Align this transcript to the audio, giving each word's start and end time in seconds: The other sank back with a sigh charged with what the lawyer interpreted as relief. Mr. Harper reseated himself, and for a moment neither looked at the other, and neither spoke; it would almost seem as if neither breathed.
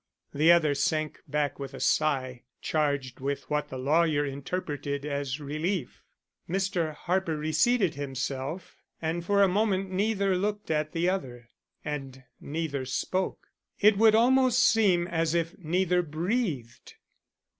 The 0.33 0.51
other 0.51 0.73
sank 0.73 1.19
back 1.27 1.59
with 1.59 1.75
a 1.75 1.79
sigh 1.79 2.41
charged 2.59 3.19
with 3.19 3.47
what 3.51 3.69
the 3.69 3.77
lawyer 3.77 4.25
interpreted 4.25 5.05
as 5.05 5.39
relief. 5.39 6.01
Mr. 6.49 6.95
Harper 6.95 7.37
reseated 7.37 7.93
himself, 7.93 8.77
and 8.99 9.23
for 9.23 9.43
a 9.43 9.47
moment 9.47 9.91
neither 9.91 10.35
looked 10.35 10.71
at 10.71 10.93
the 10.93 11.07
other, 11.07 11.49
and 11.85 12.23
neither 12.39 12.83
spoke; 12.83 13.49
it 13.79 13.95
would 13.95 14.15
almost 14.15 14.57
seem 14.57 15.05
as 15.07 15.35
if 15.35 15.55
neither 15.59 16.01
breathed. 16.01 16.95